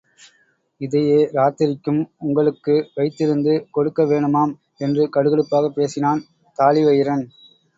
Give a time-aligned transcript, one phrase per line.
[0.81, 4.55] இதையே ராத்திரிக்கும் உங்களுக்கு வைத்திருந்து கொடுக்க வேணுமாம்,
[4.79, 6.23] என்று கடுகடுப்பாகப் பேசினான்
[6.57, 7.25] தாழிவயிறன்.